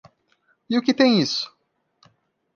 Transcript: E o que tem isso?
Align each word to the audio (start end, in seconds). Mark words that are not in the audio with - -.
E 0.67 0.73
o 0.79 0.81
que 0.85 0.95
tem 0.95 1.21
isso? 1.21 1.45